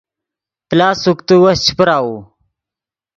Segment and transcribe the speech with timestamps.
[0.69, 2.15] پلاس سوکتے وس چے پراؤو